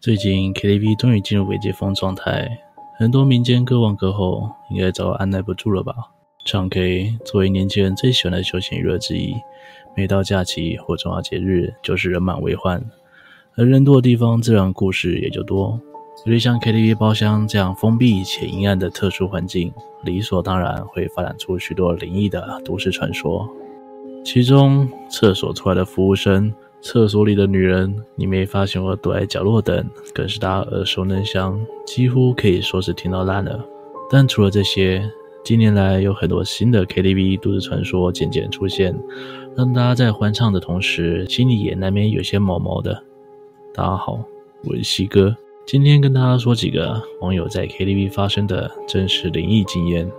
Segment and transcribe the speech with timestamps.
[0.00, 2.48] 最近 KTV 终于进入微解封状态，
[2.96, 5.92] 很多民间歌王歌后应该早按捺不住了吧？
[6.44, 9.34] 唱 K 作为年轻人最喜欢的休闲娱乐之一，
[9.96, 12.80] 每到假期或重要节日，就是人满为患。
[13.56, 15.80] 而人多的地方，自然故事也就多。
[16.24, 19.72] 尤其像 KTV 包厢这样封闭且阴暗的特殊环境，
[20.04, 23.48] 理所当然会发展出许多灵异的都市传说。
[24.24, 33.64] 其中，厕所出来的服务生、厕所里的女人、你没发现我躲在角落等，更是大家耳熟能详，几乎可以说是听到烂了。
[34.10, 35.10] 但除了这些，
[35.44, 38.96] 近年来有很多新的 KTV 都市传说渐渐出现，
[39.56, 43.02] 让大家在欢唱的同时，心里也难免有些毛毛的。
[43.74, 44.22] 大家好，
[44.64, 45.36] 我是西哥，
[45.66, 50.10] 今天跟大家说几个网友在 KTV 发生的真实灵异经验。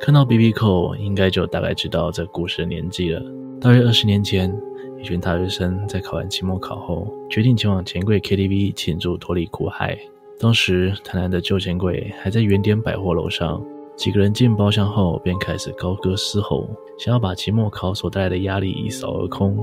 [0.00, 3.22] 看到 B B 扣应该就大概知道这故事的年纪了。
[3.60, 4.54] 大约二十年前，
[5.00, 9.98] 一群大学生在考完期末考后，决定前往钱柜 KTV 庆祝脱离苦海。
[10.38, 13.64] 当时，台南的旧钱柜还在原点百货楼上。
[13.96, 19.56] 几个人进包厢后，便开始高歌嘶吼，想要把期末考所带来的压力一扫而空。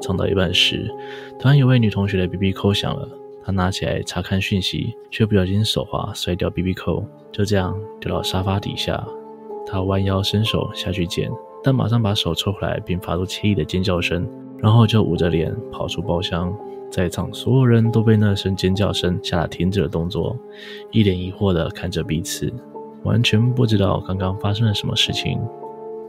[0.00, 0.90] 唱到一半时，
[1.38, 3.08] 突然有位女同学的 B B 扣响了，
[3.44, 9.06] 她拿起来查看讯息，却不小心手滑摔掉 B B 扣就这样掉到沙发底下。
[9.66, 11.30] 他弯腰伸手下去捡，
[11.62, 16.54] 但马上把手抽回来，并发出惬意的尖叫声，然后就捂着脸跑出包厢。
[16.90, 20.38] 在场所有人都被那声尖叫声吓得停止了动作，
[20.92, 22.52] 一脸疑惑地看着彼此，
[23.02, 25.40] 完全不知道刚刚发生了什么事情。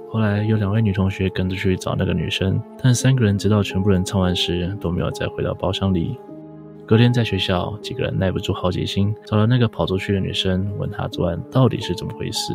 [0.07, 6.17] 后来有两位女同学跟着去找那个女生，但三个人直到全部人唱完时都没有再回到包厢里。
[6.85, 12.53] 隔天在学校，几个人耐不住好奇心，找了那个跑出去的女生，问她昨晚到底是怎么回事。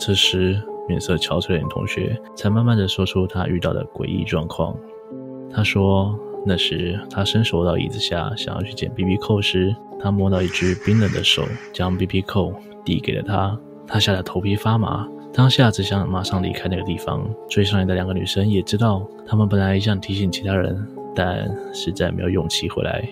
[0.00, 4.74] 这时，面色憔悴的同学才慢慢的说出她遇到的诡异状况。
[5.50, 13.60] 她说，那时她伸手到椅子下，想要去捡 BB 扣时，她摸到一只冰冷的手，将 BB 扣递给了她。
[13.86, 17.28] 她吓得头皮发麻，当下只想马上离开那个地方。
[17.46, 20.82] 追上来的两个女生也知道，她们本来想提醒其他人，
[21.14, 23.06] 但实在没有勇气回来。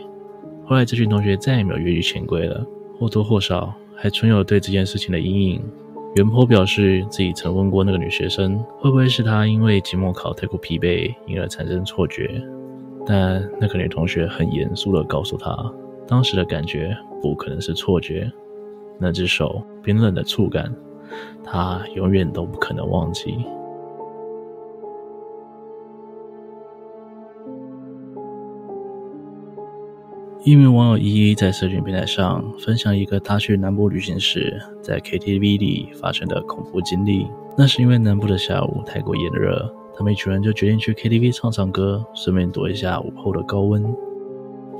[0.65, 2.67] 后来，这群同学再也没有越狱潜规了，
[2.99, 5.63] 或多或少还存有对这件事情的阴影。
[6.19, 12.43] 袁坡表示自己曾问过那个女学生，会不会是她因为期末考太过疲惫，因而产生错觉。
[13.07, 15.57] 但那个女同学很严肃地告诉他，
[16.09, 16.93] 当时的感觉
[17.23, 18.29] 不可能是错觉，
[18.99, 20.75] 那只手冰冷的触感，
[21.45, 23.39] 他永远都不可能忘记。
[30.49, 37.27] 一名网友依依在社群平台上分享一个他去南部旅行时在 KTV 里发生的恐怖经历。
[37.55, 43.95] 那是因为南部的下午太过炎热，他们一群人就决定去 KTV 唱唱歌，顺便躲一下午后的高温。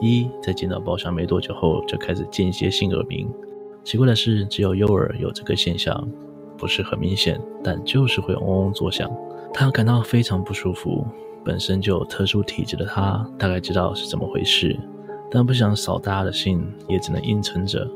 [0.01, 3.29] 依依在进到包厢没多久后就开始间歇性耳鸣。
[3.85, 6.09] 奇怪的是，只有右耳有这个现象，
[6.57, 9.07] 不是很明显，但就是会嗡嗡作响。
[9.53, 11.07] 他感到非常不舒服。
[11.45, 14.75] 本身就有特殊体质的他，大概知道是怎么回事。
[15.31, 17.89] 但不想扫大家的兴，也只能硬撑着。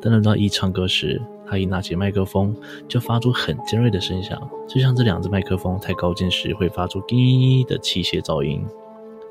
[0.00, 2.54] 等轮到一唱歌时，他一拿起麦克风，
[2.86, 4.38] 就发出很尖锐的声响，
[4.68, 8.64] 就像这两只麦克风太靠近时会发出“滴”的器械噪音。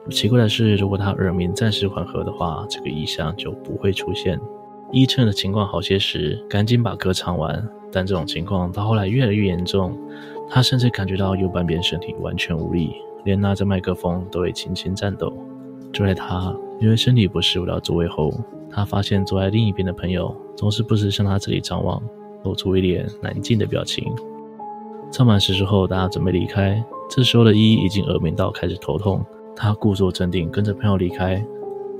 [0.10, 4.40] 奇怪的是，如果他耳鸣暂时缓和的话，这个异象就不会出现。
[4.92, 7.68] 一趁的情况好些时，赶紧把歌唱完。
[7.92, 9.98] 但这种情况到后来越来越严重，
[10.50, 12.92] 他甚至感觉到右半边身体完全无力，
[13.24, 15.32] 连拿着麦克风都会轻轻颤抖。
[15.94, 18.34] 就在他因为身体不适回到座位后，
[18.70, 22.02] 他发现坐在另一边的朋友总是不时向他这里张望，
[22.44, 24.12] 露出一脸难尽的表情。
[25.12, 29.24] 唱满十首后，大家准备离开，这时候的依依已经耳鸣到开始头痛，
[29.56, 31.46] 他故作镇定跟着朋友离开，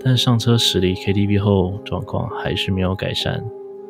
[0.04, 3.46] 但上车驶离 KTV 后，状况还是没有改善。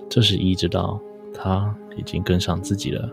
[0.09, 0.99] 这时依依知道
[1.33, 3.09] 他已经跟上自己了，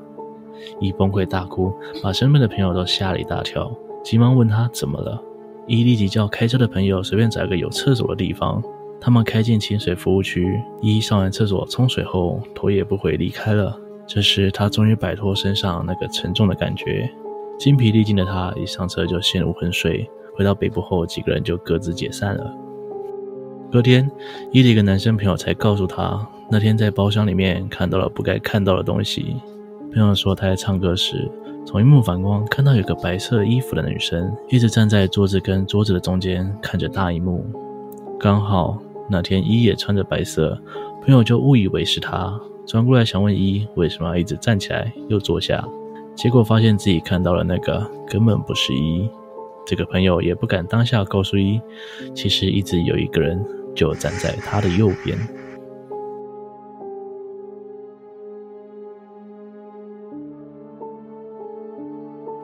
[0.81, 1.73] 依崩溃大哭，
[2.03, 3.73] 把身边的朋友都吓了一大跳，
[4.03, 5.23] 急忙问他怎么了。
[5.67, 8.63] 伊立即叫开车的朋友随便找个有厕所的地方。
[9.01, 13.75] 他们开进清水服务区，伊上完厕所冲水后，头也不回离开了。
[14.07, 17.11] 这时，他终于摆脱身上那个沉重的感觉，
[17.59, 20.07] 精疲力尽的他一上车就陷入昏睡。
[20.35, 22.55] 回到北部后，几个人就各自解散了。
[23.73, 24.11] 隔天，
[24.53, 29.37] 伊的一个男生朋友才告诉他，那天在包厢里面看到了不该看到的东西。
[29.95, 31.31] 朋友说他在唱歌时。
[31.67, 37.45] 从一幕反光看到有个白色衣服的女生一直站在桌子跟桌子的中间看着大荧幕，
[38.19, 38.79] 刚好
[39.09, 40.61] 那天一也穿着白色，
[41.05, 45.65] 朋友就误以为是他，转过来想问一为什么要一直站起来又坐下，
[46.17, 49.09] 结果发现自己看到了那个根本不是一。
[49.67, 51.61] 这个朋友也不敢当下告诉一，
[52.15, 53.41] 其实一直有一个人
[53.77, 55.17] 就站在他的右边。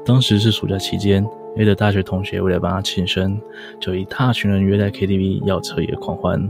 [0.06, 1.26] 当时是暑假期间
[1.56, 3.40] ，A 的大学同学为了帮他庆生，
[3.80, 6.40] 就一大群人约在 KTV 要彻夜狂欢。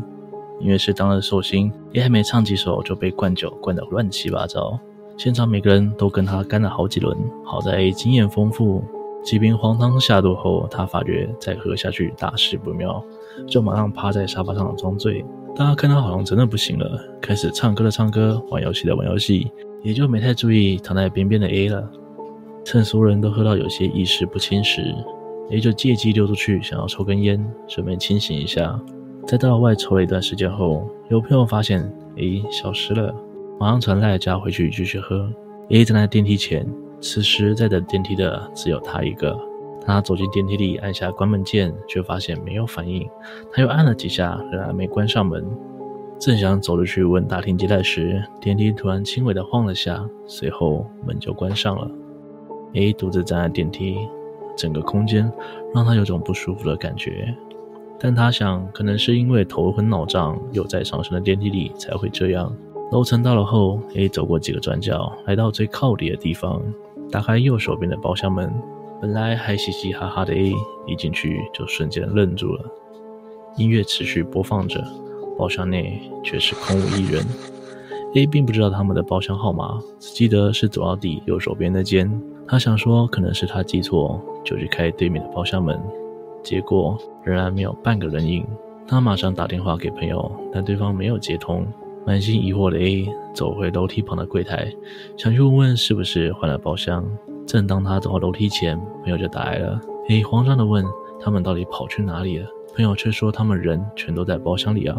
[0.61, 4.79] 因为是当日寿星，A 还没唱几首就被灌酒灌得乱七八糟，
[5.17, 7.17] 现场每个人都跟他干了好几轮。
[7.47, 8.85] 好在 A 经验丰富，
[9.25, 13.03] 几瓶黄汤下肚后，他发觉再喝下去大事不妙，
[13.49, 15.25] 就马上趴在沙发上装醉。
[15.55, 19.51] 大家看他好像真的不行了，开始唱歌的唱歌，玩游戏的玩游戏，
[19.83, 21.91] 也就没太注意躺在边边的 A 了。
[22.67, 24.93] 趁所有人都喝到有些意识不清时
[25.53, 28.77] ，A 就借机溜出去，想要抽根烟，顺便清醒一下。
[29.25, 31.81] 在大楼外抽了一段时间后，有朋友发现
[32.17, 33.15] A 消失了，
[33.61, 35.31] 马上传赖加回去继续喝。
[35.69, 36.67] A 站在电梯前，
[37.01, 39.39] 此时在等电梯的只有他一个。
[39.87, 43.09] 他走进电梯里，按下关门键，却发现没有反应。
[43.53, 45.47] 他又按了几下，仍然没关上门。
[46.19, 51.89] 正想走出去问大厅接待时，电梯突然轻微的晃了下，随后门就关上了。
[52.75, 53.97] A 独自站在电梯，
[54.57, 55.31] 整个空间
[55.75, 57.35] 让他有种不舒服的感觉，
[57.99, 62.53] 但他想，可能是因为头昏脑胀又在上升的电梯里才会这样。
[62.93, 66.63] 楼层到了后，A 走过几个转角，来到最靠里的地方，
[67.11, 68.53] 打开右手边的包厢门。
[69.01, 70.55] 本来还嘻嘻哈哈的 A
[70.87, 72.65] 一进去就瞬间愣住了，
[73.57, 74.83] 音乐持续播放着，
[75.37, 77.25] 包厢内却是空无一人。
[78.17, 82.11] A 并不知道他们的包厢号码，只记得是走到底右手边那间。
[82.49, 85.79] 他想说，可能是他记错，就去开对面的包厢门，
[86.43, 88.47] 结果仍然没有半个人影。
[88.89, 91.67] 他马上打电话给朋友，但对方没有接通。
[92.07, 94.73] 满心疑惑的 A 走回楼梯旁的柜台，
[95.19, 97.05] 想去问问是不是换了包厢。
[97.47, 99.79] 正当他走到楼梯前，朋友就打来了。
[100.09, 100.83] A 慌张地问
[101.21, 104.97] 他们到底跑去哪里了，朋友却说他们人全都在包厢里啊。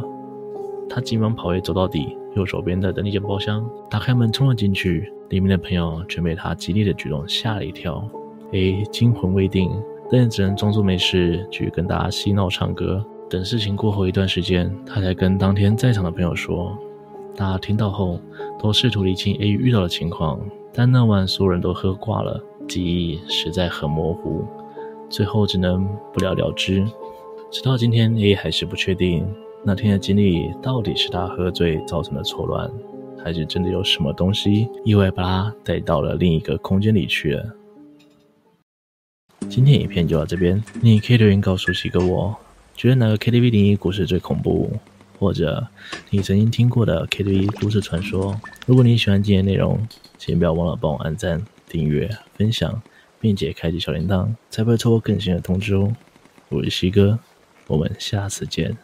[0.87, 5.11] 他急忙跑回走到底右手边的那间包厢，打开门冲了进去。
[5.29, 8.07] 里面的朋友全被他激烈的举动吓了一跳
[8.53, 9.69] ，A 惊魂未定，
[10.09, 13.05] 但也只能装作没事，继续跟大家嬉闹唱歌。
[13.29, 16.77] 等事情过后一段时间，他才跟当天在场的朋友说。
[17.35, 18.19] 大家听到后，
[18.57, 20.39] 都试图理清 A 遇到的情况，
[20.73, 24.45] 但那晚所有人都喝挂了，记忆实在很模糊，
[25.09, 26.83] 最后只能不了了之。
[27.51, 29.27] 直到今天，A 还是不确定
[29.67, 32.71] 那天的经历到底是他喝醉造成的错乱。
[33.21, 37.53] 还是真的有什么东西意外把他带到了另一个空间里去了。
[39.49, 42.33] 今天影片就到这边，你可以留言告诉西哥我，
[42.75, 44.71] 觉得哪个 KTV 灵异故事最恐怖，
[45.19, 45.67] 或者
[46.11, 48.39] 你曾经听过的 KTV 都市传说。
[48.65, 49.85] 如果你喜欢今天内容，
[50.17, 52.81] 请不要忘了帮我按赞、订阅、分享，
[53.19, 55.93] 并且开启小铃铛，才不会错过更新的通知哦。
[56.47, 57.19] 我是西哥，
[57.67, 58.77] 我们下次见。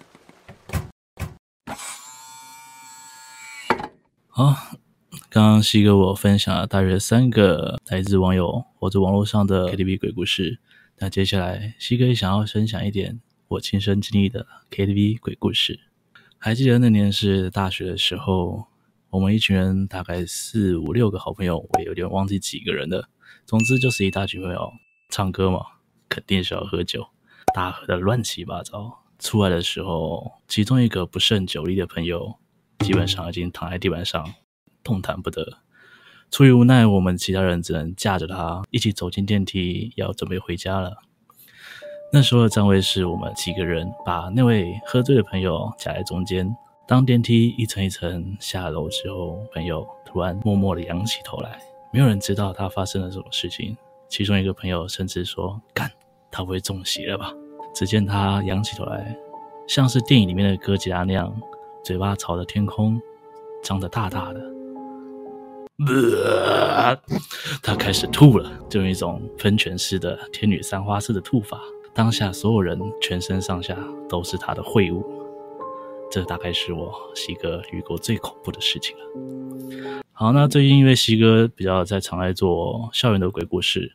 [4.35, 4.55] 好，
[5.29, 10.59] 刚刚西哥我分享了大约三个来自网友或者网络上的 KTV 鬼故事。
[10.97, 15.81] 那接下来西哥也想要分享一点我亲身经历的 KTV 鬼故事。
[16.39, 18.65] 还记得那年是大学的时候，
[19.11, 23.09] 我们一群人大概四五六个好朋友，我也有点忘记几个人了。
[23.45, 24.73] 总之就是一大群朋友
[25.09, 25.59] 唱歌嘛，
[26.09, 27.05] 肯定是要喝酒，
[27.53, 29.03] 大家喝得乱七八糟。
[29.19, 32.39] 出来的时候，其中一个不胜酒力的朋友。
[32.83, 34.33] 基本上已经躺在地板上，
[34.83, 35.59] 动弹不得。
[36.29, 40.97] 出于无奈，我们其他人只能架着他一起走进电梯，要准备回家了。
[42.11, 46.55] 那时候的站位是我们几个人把那位喝醉的朋友夹在中间。
[46.87, 51.57] 当电梯一层一层下楼之后，朋友突然默默地仰起头来，
[51.91, 53.75] 没有人知道他发生了什么事情。
[54.09, 55.89] 其中一个朋友甚至说：“干，
[56.29, 57.33] 他不会中邪了吧？”
[57.73, 59.15] 只见他仰起头来，
[59.67, 61.35] 像是电影里面的哥吉拉那样。
[61.83, 62.97] 嘴巴朝着天空，
[63.61, 64.39] 张得大大的，
[65.85, 66.95] 呃，
[67.61, 71.59] 他开始吐了，就用一种喷泉式的天女散花式的吐法。
[71.93, 75.05] 当下所有人全身上下都是他的秽物，
[76.09, 80.01] 这大概是我西哥遇过最恐怖的事情了。
[80.13, 83.93] 好，那最近因为西哥比较在常爱做校园的鬼故事，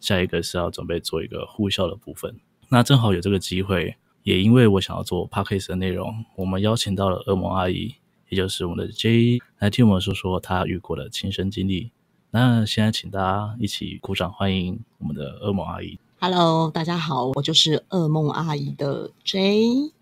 [0.00, 2.34] 下一个是要准备做一个护校的部分，
[2.70, 3.94] 那正好有这个机会。
[4.26, 7.94] 也因为我想要做 podcast 的内容，我们邀请到了噩梦阿姨，
[8.28, 11.92] 也就是我们的 J 来听我们说说她遇过的亲身经历。
[12.32, 16.00] 那现在请大家一起鼓掌欢迎我们的噩梦阿姨。
[16.18, 19.92] Hello，大家好，我就是噩梦阿姨的 J。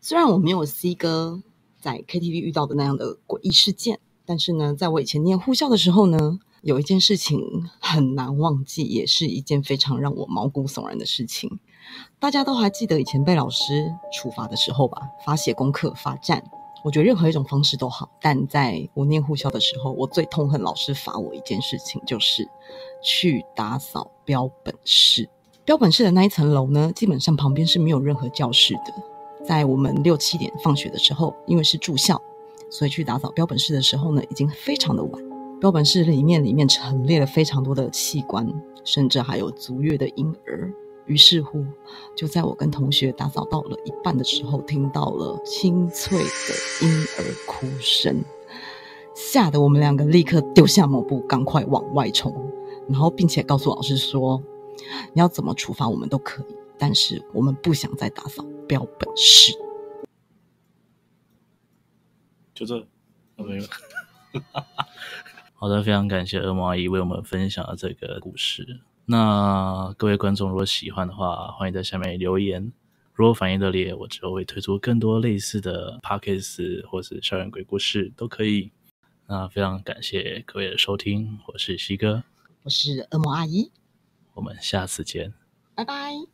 [0.00, 1.42] 虽然我没有 C 哥
[1.78, 11.58] 在 KTV 遇到的那样的诡异事件，但是呢，在我以前念护校的时候呢，有一件事情很难忘记，也是一件非常让我毛骨悚然的事情。
[12.18, 15.02] 大家都还记得以前被老师处罚的时候吧？
[15.24, 16.42] 罚写功课、罚站。
[16.82, 22.46] 我觉得任何一种方式都好，但在我念护校的时候，我最痛恨老师罚我一件事情，就是
[23.02, 25.28] 去打扫标本室。
[25.64, 28.92] 标本室的那一层楼呢，基本上旁边是没有任何教室的。
[29.42, 32.20] 在我们六七点放学的时候，因为是住校，
[32.70, 35.22] 所以去打扫标本室的时候呢，已经非常的晚。
[35.60, 38.46] 标本室里面里面陈列了非常多的器官，
[38.84, 40.70] 甚至还有足月的婴儿。
[41.06, 41.64] 于是乎，
[42.16, 48.24] 就在我跟同学打扫到了一半的时候，听到了清脆的婴儿哭声，
[49.14, 52.50] 吓得我们两个立刻丢下抹布，赶快往外冲，
[52.88, 54.42] 然后并且告诉老师说
[55.12, 59.52] ：“你要怎么处罚我们都可以，但是我们不想再打扫标本室。”
[62.54, 62.86] 就这，
[63.36, 63.64] 没有。
[65.54, 68.80] 好的，非常感谢恶魔阿姨为我们分享的这个故事。
[69.06, 72.72] 那各位观众，如果喜欢的话，欢迎在下面留言。
[73.12, 78.72] 如果反应热烈，我之后会推出更多类似的 podcast 或是校园鬼故事都可以。
[79.26, 82.24] 那非常感谢各位的收听，我是西哥，
[82.62, 83.70] 我是恶魔阿姨，
[84.34, 85.32] 我们下次见，
[85.74, 86.33] 拜拜。